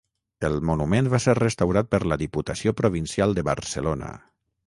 [0.47, 4.13] El monument va ser restaurat per la Diputació Provincial de Barcelona.